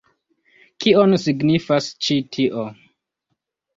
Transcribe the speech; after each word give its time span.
Kion 0.85 1.13
signifas 1.25 1.91
ĉi 2.07 2.19
tio? 2.37 2.65